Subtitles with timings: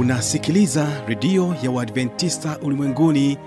[0.00, 3.38] unasikiliza redio ya uadventista ulimwenguni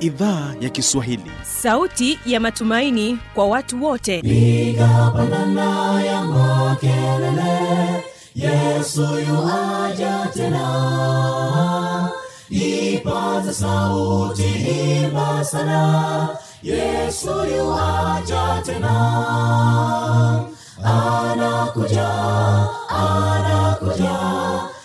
[0.00, 1.30] idhaa ya kiswahili.
[1.62, 4.22] Sauti ya matumaini kwa watu wote.
[4.22, 12.10] Piga pandana ya makelele yesu yuaja tena.
[12.50, 16.28] Ipata sauti himba sana
[16.62, 18.94] yesu yuaja tena.
[20.84, 22.08] Anakuja
[22.88, 24.16] anakuja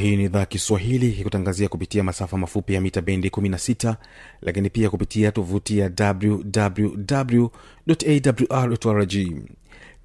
[0.00, 3.94] hii ni idhaa kiswahili ikutangazia kupitia masafa mafupi ya mita bendi 16
[4.42, 5.90] lakini pia kupitia tovuti ya
[8.50, 9.14] wwwawrrg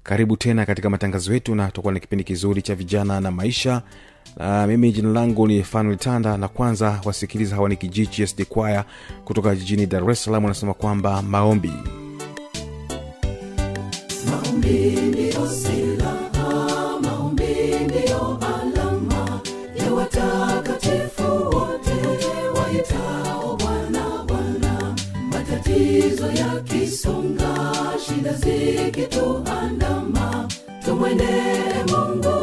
[0.02, 3.82] karibu tena katika matangazo yetu na tutakuwa na kipindi kizuri cha vijana na maisha.
[4.36, 5.98] Na mimi jina langu ni fanuel
[6.38, 8.84] na kwanza wasikiliza hawa ni kijiji sd kwaya
[9.24, 11.72] kutoka jijini dar es salaam wanasema kwamba maombi.
[14.30, 15.46] Maombi ndiyo
[28.26, 30.48] shida zikituandama
[30.84, 32.35] tumwendee mungu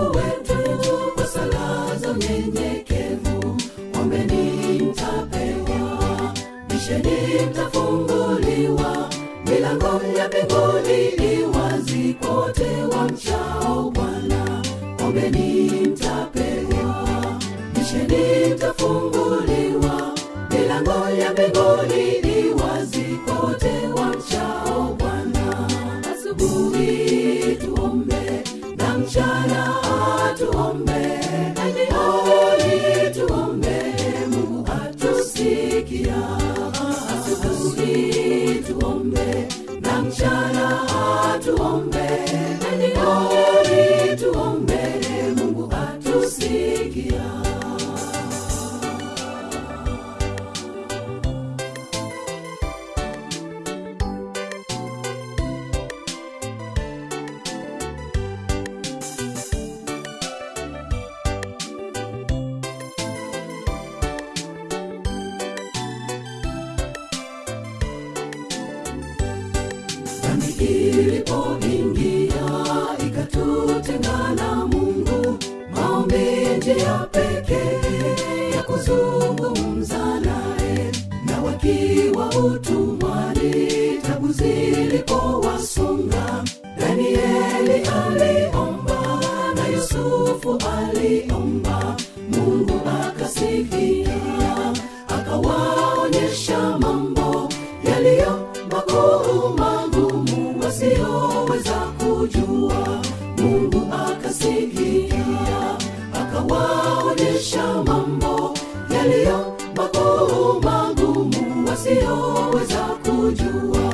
[109.76, 113.94] makuu magumu wasiyoweza kujua.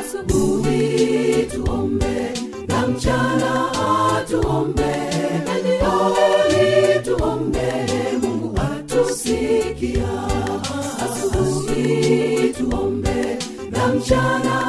[0.00, 2.30] Asubuhi tuombe
[2.68, 3.70] na mchana
[4.30, 4.94] tuombe.
[5.46, 7.72] Na jioni tuombe
[8.22, 10.08] mungu atusikia.
[11.04, 13.38] Asubuhi tuombe
[13.70, 14.63] na mchana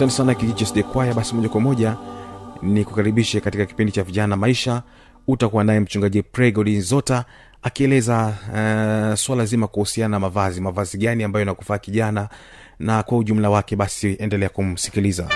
[0.00, 1.14] asante sana kijiji sd kwaya.
[1.14, 1.96] Basi moja kwa moja
[2.62, 4.82] ni kukaribishe katika kipindi cha vijana maisha.
[5.28, 7.24] Utakuwa naye mchungaji pregodinzota
[7.62, 10.60] akieleza uh, swala zima kuhusiana na mavazi.
[10.60, 12.28] Mavazi gani ambayo inakufaa kijana?
[12.78, 15.28] Na kwa ujumla wake basi endelea kumsikiliza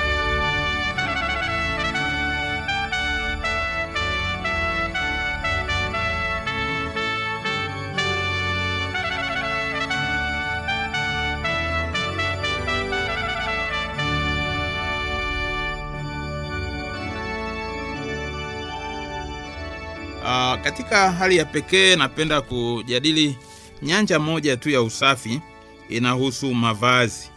[20.84, 23.36] katika hali ya pekee napenda kujadili
[23.82, 25.40] nyanja moja tu ya usafi,
[25.88, 27.30] inahusu mavazi.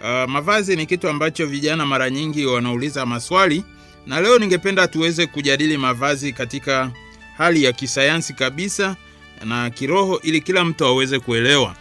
[0.00, 3.64] Uh, mavazi ni kitu ambacho vijana mara nyingi wanauliza maswali,
[4.06, 6.90] na leo ningependa tuweze kujadili mavazi katika
[7.36, 8.96] hali ya kisayansi kabisa
[9.44, 11.74] na kiroho, ili kila mtu aweze kuelewa.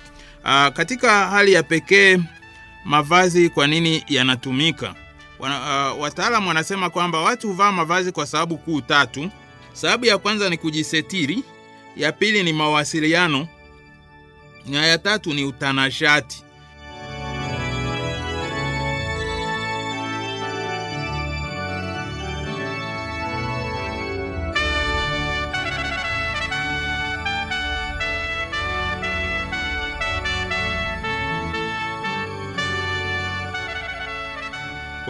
[0.44, 2.18] Uh, katika hali ya pekee
[2.86, 4.96] mavazi kwa nini yanatumika?
[5.40, 9.30] Wana, uh, wataalamu wanasema kwamba watu huvaa mavazi kwa sababu kuu tatu.
[9.74, 11.44] Sababu ya kwanza ni kujisetiri,
[11.98, 13.48] ya pili ni mawasiliano,
[14.68, 16.44] na ya tatu ni utanashati.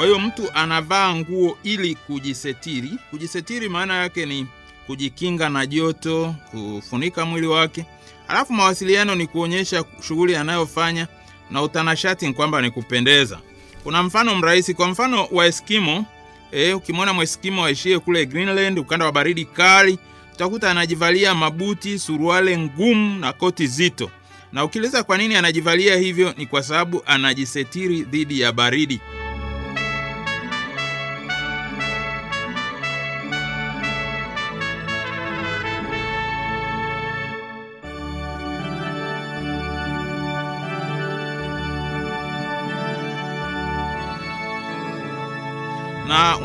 [0.02, 2.92] Kwa hiyo mtu anavaa nguo ili kujisetiri.
[3.10, 4.48] Kujisetiri maana yake ni
[4.88, 7.86] kujikinga na joto, kufunika mwili wake.
[8.28, 11.08] Alafu mawasiliano ni kuonyesha shughuli anayofanya,
[11.52, 13.40] na utanashati ni kwamba ni kupendeza.
[13.84, 16.06] Kuna mfano mrahisi, kwa mfano wa Eskimo.
[16.52, 20.00] E, ukimwona mweskimo aishie kule Greenland, ukanda wa baridi kali,
[20.34, 24.12] utakuta anajivalia mabuti, suruale ngumu na koti zito.
[24.54, 29.00] Na ukiuliza kwa nini anajivalia hivyo, ni kwa sababu anajisetiri dhidi ya baridi.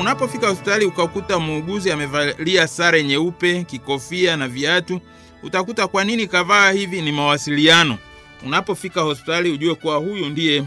[0.01, 5.01] Unapofika hospitali ukakuta muuguzi amevalia sare nyeupe, kikofia na viatu,
[5.43, 7.03] utakuta kwa nini kavaa hivi?
[7.03, 7.99] Ni mawasiliano.
[8.47, 10.65] Unapofika hospitali ujue kuwa huyu ndiye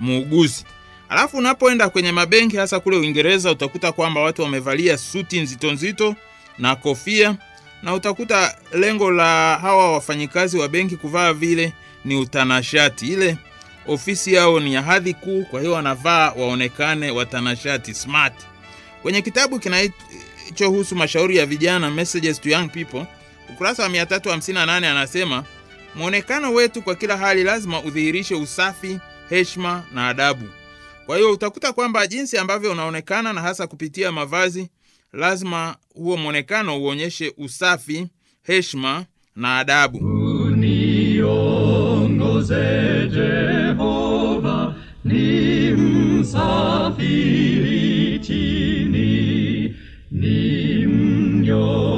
[0.00, 0.64] muuguzi.
[1.08, 6.14] Alafu unapoenda kwenye mabenki, hasa kule Uingereza, utakuta kwamba watu wamevalia suti nzito nzito
[6.58, 7.36] na kofia,
[7.82, 11.72] na utakuta lengo la hawa wafanyikazi wa benki kuvaa vile
[12.04, 13.06] ni utanashati.
[13.08, 13.36] Ile
[13.86, 18.34] ofisi yao ni ya hadhi kuu, kwa hiyo wanavaa waonekane watanashati, smart.
[19.02, 23.04] Kwenye kitabu kinachohusu mashauri ya vijana, Messages to Young People,
[23.50, 25.44] ukurasa wa 358 anasema
[25.94, 28.98] mwonekano wetu kwa kila hali lazima udhihirishe usafi,
[29.28, 30.48] heshima na adabu.
[31.06, 34.68] Kwa hiyo utakuta kwamba jinsi ambavyo unaonekana na hasa kupitia mavazi,
[35.12, 38.06] lazima huo mwonekano uonyeshe usafi,
[38.42, 39.04] heshima
[39.36, 39.98] na adabu.
[40.46, 42.54] Uniongoze
[43.10, 44.74] Jehova,
[45.04, 47.70] ni msafiri
[51.50, 51.89] 주여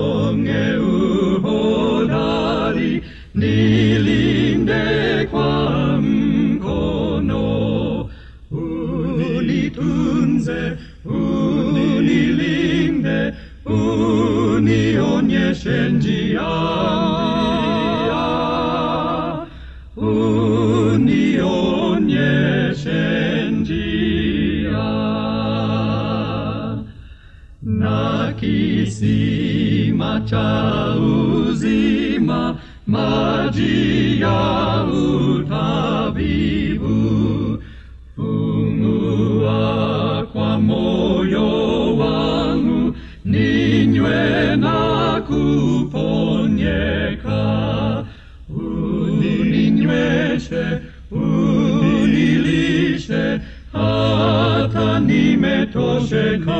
[54.72, 56.52] σατανή με το σεκά.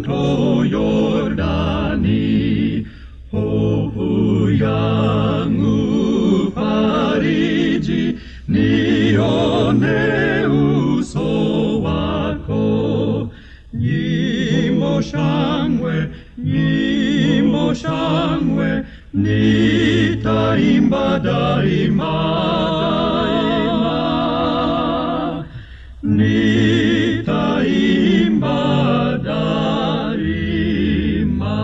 [9.74, 13.30] Nione uso wako.
[13.74, 22.13] Nyimbo shangwe, nyimbo shangwe, nitaimba daima,
[23.63, 25.46] daima.
[27.53, 31.56] Nitaimba daima.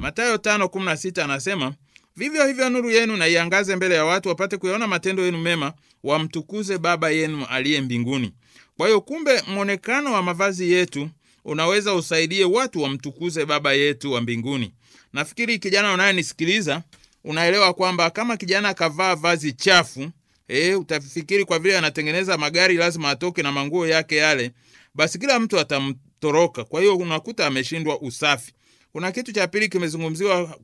[0.00, 1.72] Matayo 5:16 anasema
[2.16, 6.78] vivyo hivyo nuru yenu na iangaze mbele ya watu, wapate kuyaona matendo yenu mema, wamtukuze
[6.78, 8.32] Baba yenu aliye mbinguni.
[8.76, 11.10] Kwa hiyo, kumbe mwonekano wa mavazi yetu
[11.44, 14.74] unaweza usaidie watu wamtukuze Baba yetu wa mbinguni.
[15.12, 16.82] Nafikiri kijana unayenisikiliza
[17.24, 20.10] unaelewa kwamba kama kijana akavaa vazi chafu
[20.48, 24.52] e, utafikiri kwa vile anatengeneza magari lazima atoke na manguo yake yale.
[24.94, 26.64] basi kila mtu atamtoroka.
[26.64, 28.52] Kwa hiyo unakuta ameshindwa usafi.
[28.92, 30.58] Kuna kitu cha pili kimezungumziwa,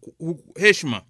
[0.59, 1.03] heshima.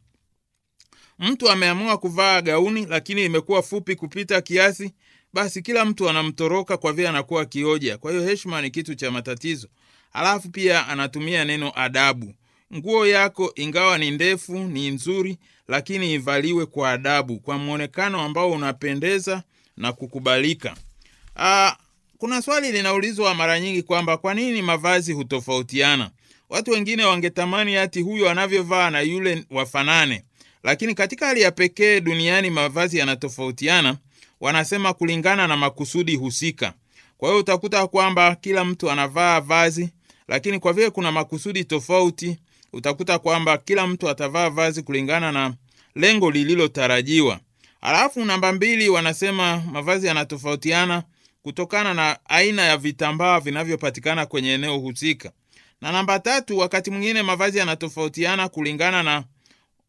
[1.21, 4.93] Mtu ameamua kuvaa gauni lakini imekuwa fupi kupita kiasi,
[5.33, 7.99] basi kila mtu anamtoroka kwa vile anakuwa kioja.
[7.99, 9.69] Kwa hiyo heshima ni kitu cha matatizo.
[10.13, 12.35] Alafu pia anatumia neno adabu.
[12.75, 19.43] Nguo yako ingawa ni ndefu, ni nzuri, lakini ivaliwe kwa adabu, kwa mwonekano ambao unapendeza
[19.77, 20.77] na kukubalika.
[21.37, 21.77] Aa,
[22.19, 26.11] kuna swali linaulizwa mara nyingi kwamba kwa nini mavazi hutofautiana.
[26.49, 30.25] Watu wengine wangetamani hati huyo anavyovaa na yule wafanane,
[30.63, 33.97] lakini katika hali ya pekee duniani mavazi yanatofautiana,
[34.41, 36.73] wanasema kulingana na makusudi husika.
[37.19, 39.91] Kwa hiyo utakuta kwamba kila mtu anavaa vazi,
[40.29, 42.39] lakini kwa vile kuna makusudi tofauti,
[42.73, 45.55] utakuta kwamba kila mtu atavaa vazi kulingana na
[45.95, 47.41] lengo lililotarajiwa.
[47.81, 51.03] Alafu namba mbili, wanasema mavazi yanatofautiana
[51.43, 55.33] kutokana na aina ya vitambaa vinavyopatikana kwenye eneo husika.
[55.81, 59.25] Na namba tatu, wakati mwingine mavazi yanatofautiana kulingana na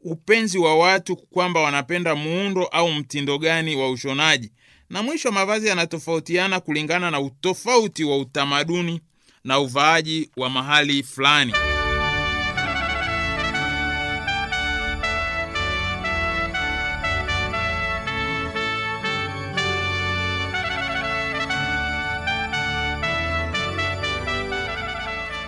[0.04, 4.52] upenzi wa watu kwamba wanapenda muundo au mtindo gani wa ushonaji.
[4.90, 9.02] Na mwisho, mavazi yanatofautiana kulingana na utofauti wa utamaduni
[9.44, 11.54] na uvaaji wa mahali fulani.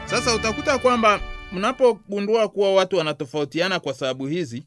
[0.05, 1.19] Sasa utakuta kwamba
[1.53, 4.63] mnapogundua kuwa watu wanatofautiana kwa sababu hizi,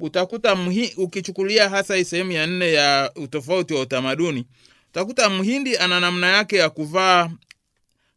[0.00, 4.46] utakuta mhi, ukichukulia hasa hii sehemu ya nne ya utofauti wa utamaduni,
[4.90, 7.30] utakuta mhindi ana namna yake ya kuvaa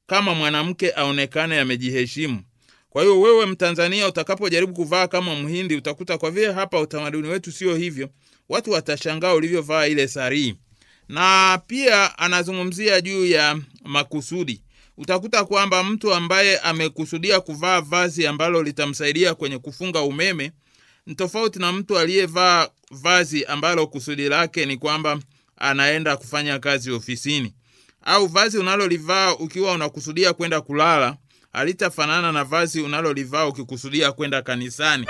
[0.07, 2.41] kama mwanamke aonekane amejiheshimu.
[2.89, 7.75] Kwa hiyo wewe Mtanzania utakapojaribu kuvaa kama mhindi, utakuta kwa vile hapa utamaduni wetu sio
[7.75, 8.09] hivyo,
[8.49, 10.55] watu watashangaa ulivyovaa ile sarii.
[11.09, 14.61] Na pia anazungumzia juu ya makusudi
[14.97, 20.51] utakuta kwamba mtu ambaye amekusudia kuvaa vazi ambalo litamsaidia kwenye kufunga umeme
[21.05, 25.19] ni tofauti na mtu aliyevaa vazi ambalo kusudi lake ni kwamba
[25.57, 27.53] anaenda kufanya kazi ofisini,
[28.05, 31.17] au vazi unalolivaa ukiwa unakusudia kwenda kulala
[31.53, 35.05] halitafanana na vazi unalolivaa ukikusudia kwenda kanisani.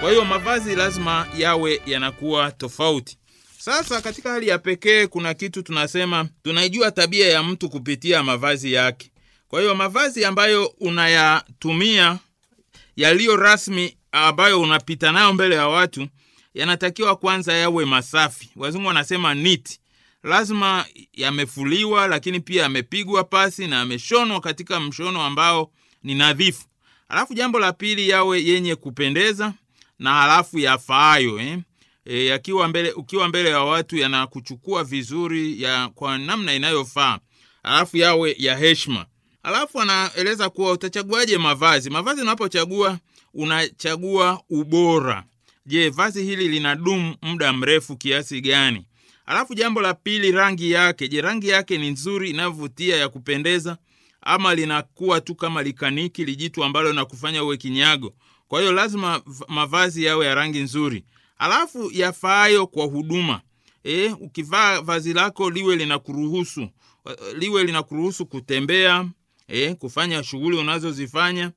[0.00, 3.18] Kwa hiyo mavazi lazima yawe yanakuwa tofauti.
[3.58, 9.10] Sasa katika hali ya pekee, kuna kitu tunasema tunaijua tabia ya mtu kupitia mavazi yake.
[9.48, 12.18] Kwa hiyo mavazi ambayo unayatumia
[12.96, 16.08] yaliyo rasmi, ambayo unapita nayo mbele ya watu,
[16.54, 18.50] yanatakiwa kwanza yawe masafi.
[18.56, 19.78] Wazungu wanasema neat.
[20.22, 25.70] Lazima yamefuliwa, lakini pia yamepigwa pasi na yameshonwa katika mshono ambao
[26.02, 26.64] ni nadhifu.
[27.08, 29.52] Alafu jambo la pili, yawe yenye kupendeza
[30.00, 31.58] na halafu yafaayo eh?
[32.04, 37.18] E, yakiwa mbele, ukiwa mbele ya watu yanakuchukua vizuri ya kwa namna inayofaa,
[37.62, 39.06] halafu yawe ya heshima.
[39.42, 41.90] Halafu anaeleza kuwa utachaguaje mavazi.
[41.90, 42.98] Mavazi unapochagua
[43.34, 45.24] unachagua ubora.
[45.66, 48.86] Je, vazi hili linadumu muda mrefu kiasi gani?
[49.26, 51.08] Halafu jambo la pili, rangi yake.
[51.08, 53.76] Je, rangi yake ni nzuri inayovutia ya kupendeza,
[54.20, 58.12] ama linakuwa tu kama likaniki lijitu ambalo nakufanya uwe kinyago?
[58.50, 61.04] Kwa hiyo lazima mavazi yawe ya rangi nzuri,
[61.38, 63.40] alafu yafaayo kwa huduma.
[63.84, 66.68] E, ukivaa vazi lako liwe linakuruhusu
[67.38, 69.08] liwe linakuruhusu kutembea,
[69.48, 71.52] e, kufanya shughuli unazozifanya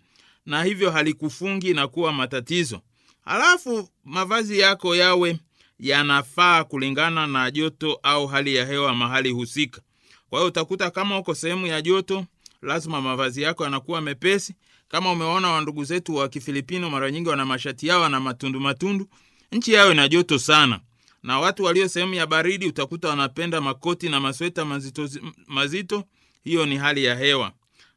[0.46, 2.82] na hivyo halikufungi na kuwa matatizo.
[3.26, 5.40] Alafu mavazi yako yawe
[5.80, 9.82] yanafaa kulingana na joto au hali ya hewa mahali husika.
[10.30, 12.26] Kwa hiyo utakuta kama uko sehemu ya joto,
[12.62, 14.54] lazima mavazi yako yanakuwa mepesi
[14.94, 19.08] kama umeona wandugu zetu wa Kifilipino mara nyingi wana mashati yao na matundu matundu,
[19.52, 20.80] nchi yao ina joto sana.
[21.24, 25.10] Na watu walio sehemu ya baridi utakuta wanapenda makoti na masweta mazito
[25.48, 26.04] mazito.
[26.44, 27.52] Hiyo ni hali ya hewa.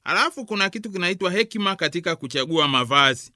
[0.04, 3.32] Alafu kuna kitu kinaitwa hekima katika kuchagua mavazi.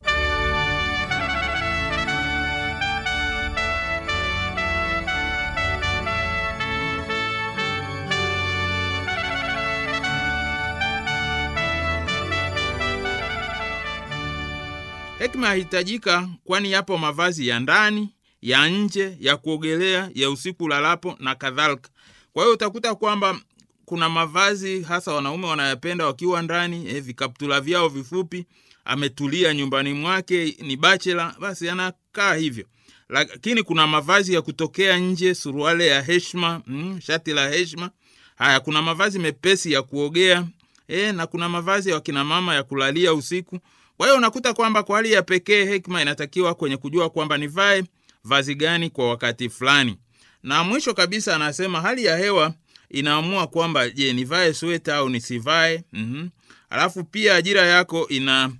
[15.21, 18.09] Hekima yahitajika, kwani yapo mavazi ya ndani,
[18.43, 21.91] ya nje, ya kuogelea, ya usiku lalapo na kadhalika.
[22.33, 23.41] Kwa hiyo utakuta kwamba
[23.85, 28.47] kuna mavazi hasa wanaume wanayapenda wakiwa ndani, eh, vikaptula vyao vifupi,
[28.85, 32.65] ametulia nyumbani mwake, ni bachela, basi anakaa hivyo.
[33.09, 37.91] Lakini kuna mavazi ya kutokea nje, suruale ya heshima, mm, shati la heshima.
[38.37, 40.47] Haya, kuna mavazi mepesi ya kuogea
[40.89, 43.59] e, na kuna mavazi ya wakina mama ya kulalia usiku.
[44.01, 47.85] Kwa hiyo unakuta kwamba kwa hali ya pekee hekima inatakiwa kwenye kujua kwamba nivae
[48.25, 49.97] vazi gani kwa wakati fulani.
[50.43, 52.55] Na mwisho kabisa anasema hali ya hewa
[52.91, 55.85] inaamua kwamba je, nivae sweta au nisivae.
[55.93, 56.31] mm-hmm.
[56.71, 58.53] Alafu pia ajira yako ina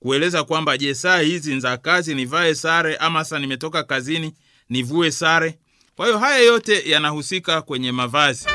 [0.00, 4.34] kueleza kwamba je, saa hizi za kazi nivae sare ama saa nimetoka kazini
[4.68, 5.58] nivue sare.
[5.96, 8.46] Kwa hiyo haya yote yanahusika kwenye mavazi.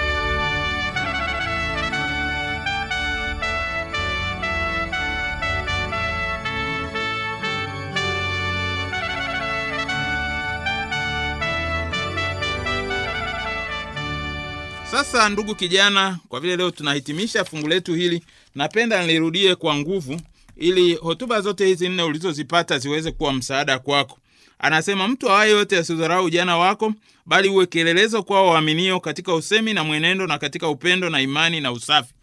[15.19, 18.23] Sasa ndugu kijana, kwa vile leo tunahitimisha fungu letu hili,
[18.55, 20.21] napenda nirudie kwa nguvu
[20.57, 24.17] ili hotuba zote hizi nne ulizozipata ziweze kuwa msaada kwako.
[24.59, 26.93] Anasema mtu awaye yote asidharau ujana wako,
[27.25, 31.71] bali uwe kielelezo kwao waaminio katika usemi na mwenendo na katika upendo na imani na
[31.71, 32.13] usafi.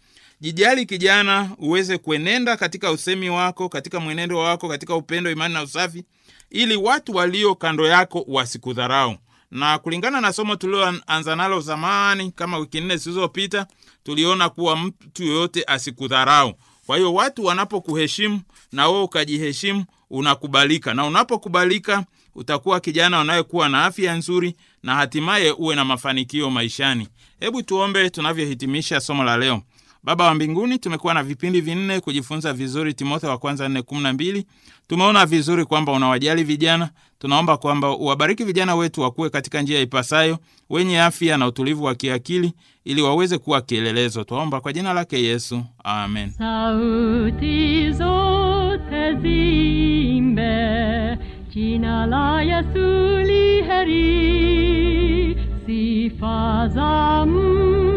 [0.41, 6.03] Jijali kijana, uweze kuenenda katika usemi wako, katika mwenendo wako, katika upendo, imani na usafi,
[6.49, 9.15] ili watu walio kando yako wasikudharau
[9.51, 13.67] na kulingana na somo tulioanza nalo zamani kama wiki nne zilizopita,
[14.03, 16.53] tuliona kuwa mtu yoyote asikudharau.
[16.85, 24.15] Kwa hiyo watu wanapokuheshimu na wewe ukajiheshimu, unakubalika, na unapokubalika utakuwa kijana unayekuwa na afya
[24.15, 27.07] nzuri na hatimaye uwe na mafanikio maishani.
[27.39, 29.61] Hebu tuombe tunavyohitimisha somo la leo.
[30.07, 34.13] Baba wa mbinguni, tumekuwa na vipindi vinne kujifunza vizuri Timotheo wa kwanza nne kumi na
[34.13, 34.45] mbili.
[34.87, 36.89] Tumeona vizuri kwamba unawajali vijana.
[37.19, 40.37] Tunaomba kwamba uwabariki vijana wetu wakuwe katika njia ipasayo,
[40.69, 42.53] wenye afya na utulivu wa kiakili,
[42.85, 44.23] ili waweze kuwa kielelezo.
[44.23, 46.29] Twaomba kwa jina lake Yesu, amen.
[46.31, 50.47] Sauti zote zimbe,
[51.49, 54.17] jina la Yesu liheri.
[55.65, 57.96] Sifa za mfalme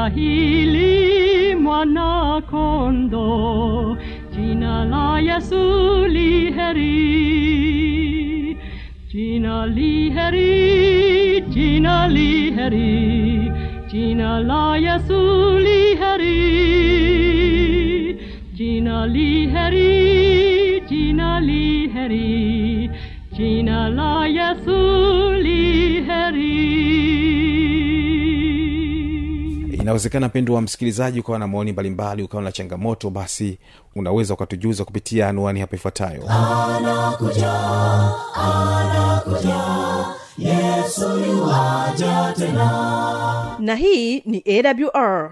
[0.02, 3.98] Astahili mwana kondo,
[4.36, 7.71] jina la Yesu li heri.
[9.42, 13.50] Jina li heri, jina li heri,
[13.92, 15.22] jina la Yesu
[15.66, 16.42] li heri.
[18.54, 19.90] Jina li heri,
[20.92, 21.90] jina li
[29.92, 33.58] inawezekana mpendo wa msikilizaji ukawa na maoni mbalimbali ukawa na changamoto basi
[33.96, 36.24] unaweza ukatujuza kupitia anuani hapa ifuatayo.
[43.60, 45.32] Na hii ni awr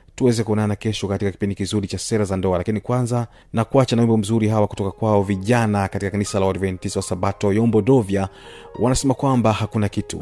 [0.21, 2.57] tuweze kuonana kesho katika kipindi kizuri cha sera za ndoa.
[2.57, 6.99] Lakini kwanza na kuacha na wimbo mzuri hawa kutoka kwao vijana katika kanisa la uadventista
[6.99, 8.29] wa sabato yombo dovya.
[8.79, 10.21] Wanasema kwamba hakuna kitu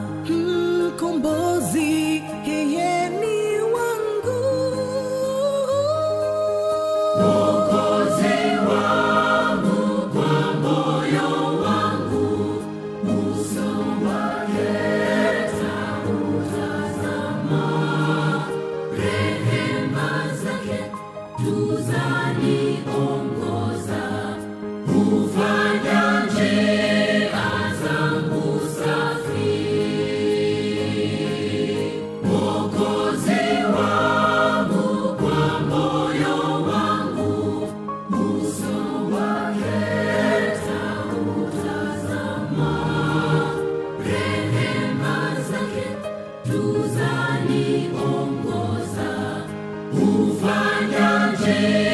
[51.61, 51.90] Yeah.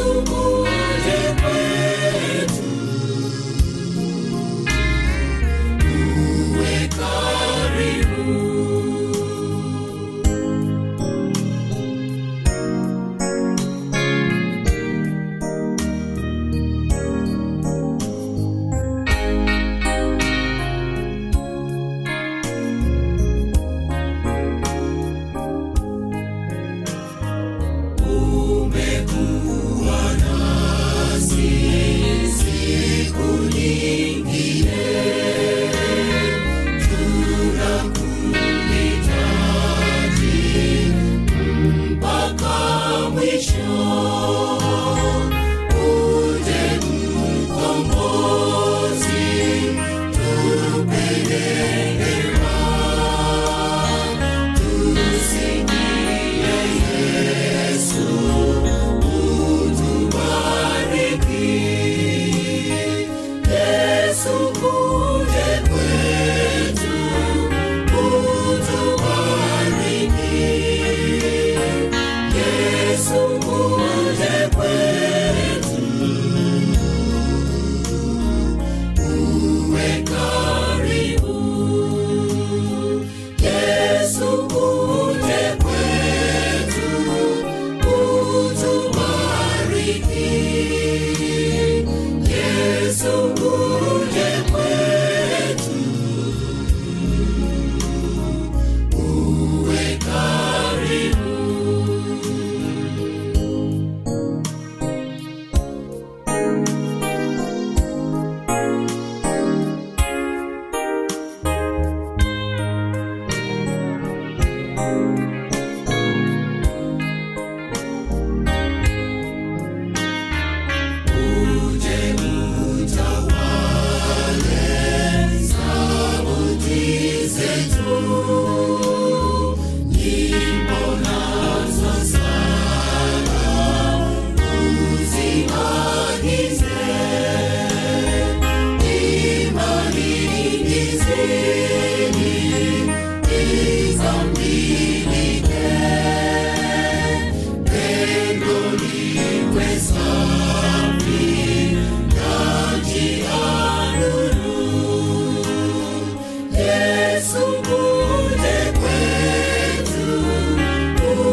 [0.00, 0.59] nosso mundo.